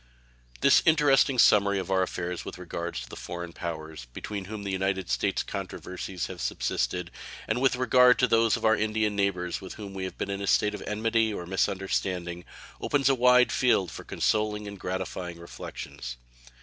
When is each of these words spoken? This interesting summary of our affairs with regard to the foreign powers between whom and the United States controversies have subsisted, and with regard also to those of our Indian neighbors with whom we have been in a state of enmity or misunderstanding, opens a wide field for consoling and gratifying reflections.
This 0.61 0.81
interesting 0.83 1.37
summary 1.37 1.77
of 1.77 1.91
our 1.91 2.01
affairs 2.01 2.43
with 2.43 2.57
regard 2.57 2.95
to 2.95 3.07
the 3.07 3.15
foreign 3.15 3.53
powers 3.53 4.05
between 4.13 4.45
whom 4.45 4.61
and 4.61 4.65
the 4.65 4.71
United 4.71 5.11
States 5.11 5.43
controversies 5.43 6.25
have 6.25 6.41
subsisted, 6.41 7.11
and 7.47 7.61
with 7.61 7.75
regard 7.75 8.15
also 8.15 8.25
to 8.25 8.27
those 8.27 8.57
of 8.57 8.65
our 8.65 8.75
Indian 8.75 9.15
neighbors 9.15 9.61
with 9.61 9.75
whom 9.75 9.93
we 9.93 10.05
have 10.05 10.17
been 10.17 10.31
in 10.31 10.41
a 10.41 10.47
state 10.47 10.73
of 10.73 10.81
enmity 10.87 11.31
or 11.31 11.45
misunderstanding, 11.45 12.45
opens 12.81 13.09
a 13.09 13.13
wide 13.13 13.51
field 13.51 13.91
for 13.91 14.03
consoling 14.03 14.67
and 14.67 14.79
gratifying 14.79 15.37
reflections. 15.39 16.17